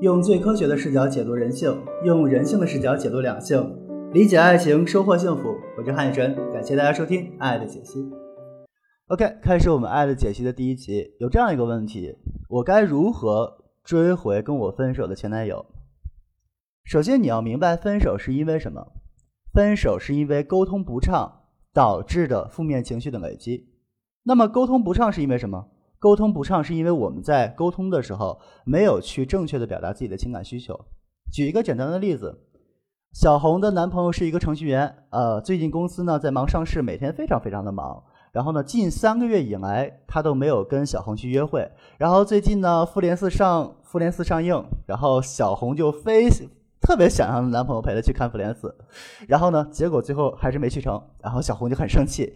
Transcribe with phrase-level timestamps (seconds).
[0.00, 3.76] 用最科学的视角解读人性，用人性的视角解读两性，
[4.12, 5.56] 理解爱情，收获幸福。
[5.76, 7.98] 我是汉雨晨，感谢大家收听《爱的解析》。
[9.08, 11.16] OK，开始我们《爱的解析》的第一集。
[11.18, 12.14] 有这样一个问题：
[12.48, 15.66] 我该如何追回跟我分手的前男友？
[16.84, 18.92] 首先，你要明白分手是因为什么？
[19.52, 21.40] 分手是因为沟通不畅
[21.74, 23.66] 导致的负面情绪的累积。
[24.22, 25.66] 那么，沟通不畅是因为什么？
[25.98, 30.78] 沟通不畅是因为我们在沟通的时候没有去正确的表达自己的情感需求。
[31.32, 32.38] 举一个简单的例子，
[33.12, 38.02] 小红的男朋友是一个程序员，呃，最近公司呢在忙上市，每天非常非常的忙。
[38.30, 41.68] 然后呢，近三个月以来，他都没有跟小红去约会。
[41.96, 46.28] 然后最近呢，复联四上复联四上映，然后小红就非。
[46.80, 48.68] 特别想让男朋友陪她去看《复联四》，
[49.26, 51.02] 然后呢，结果最后还是没去成。
[51.20, 52.32] 然后小红就很生气。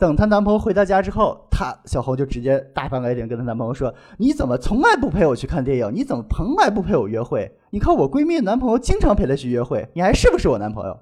[0.00, 5.92] 等她男朋友回到家之后，她小红就直接大发雷霆，跟她男朋友说：“你怎么从来不陪我去看电影？
[5.94, 7.54] 你怎么从来不陪我约会？
[7.70, 10.98] 你看我闺蜜男朋友经常陪她去约会，你还是不是我男朋友？”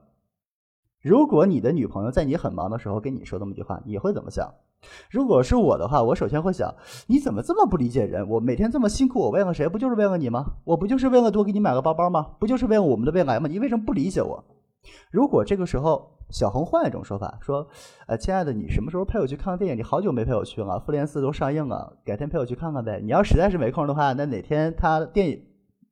[1.00, 4.52] 如果你的女朋友在你很忙的时候跟你说这么一句话，你会怎么想？
[5.08, 6.74] 如果是我的话，我首先会想，
[7.06, 8.28] 你怎么这么不理解人？
[8.28, 9.68] 我每天这么辛苦，我为了谁？
[9.68, 10.44] 不就是为了你吗？
[10.64, 12.26] 我不就是为了多给你买个包包吗？
[12.40, 13.48] 不就是为了我们的未来吗？
[13.48, 14.44] 你为什么不理解我？
[15.12, 17.66] 如果这个时候小红换一种说法，说，
[18.06, 19.78] 呃，亲爱的，你什么时候陪我去看个电影？
[19.78, 23.00] 你好久没陪我去了，复联四都上映了，改天陪我去看看呗。
[23.02, 25.42] 你要实在是没空的话，那哪天他电影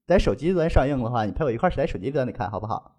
[0.06, 2.92] 在手机端上映的话，你陪我一块儿在手机端里看好不好？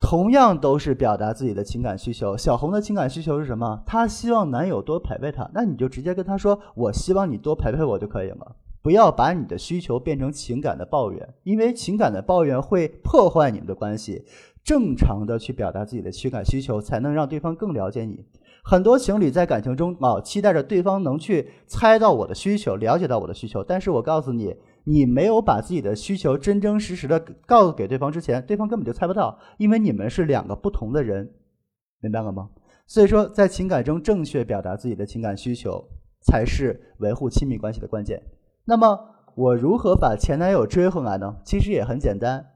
[0.00, 3.82] 同样都是表达自己的情感需求，小红的情感需求是什么？
[3.86, 14.24] 她希望男友多陪陪她，那你就直接跟她说：“我希望你多陪陪我就可以了。”不要把你的需求变成情感的抱怨，因为情感的抱怨会破坏你们的关系。
[14.64, 18.24] 正常的去表达自己的情感需求，才能让对方更了解你。
[18.64, 24.54] 很多情侣在感情中啊，期待着对方能去猜到我的需求，了解到我的需求，但是我告诉你。
[24.84, 31.32] 你没有把自己的需求真真实实的告诉给对方之前，对方根本就猜不到，因为你们是两个不同的人，
[32.00, 32.50] 明白了吗？
[32.88, 35.88] 所以说，在情感中正确表达自己的情感需求，
[36.22, 38.20] 才是维护亲密关系的关键。
[38.64, 38.98] 那么，
[39.34, 41.36] 我如何把前男友追回来呢？
[41.44, 42.46] 其实也很简单，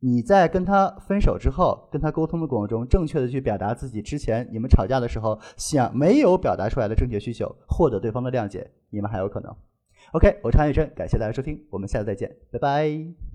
[0.00, 9.54] 你在跟他分手之后，跟他沟通的过程中，正确的去表达自己之前你们吵架的时候想没有表达出来的正确需求，获得对方的谅解，你们还有可能。
[10.12, 13.31] OK，我是韩宇琛，感谢大家收听，我们下次再见，拜拜。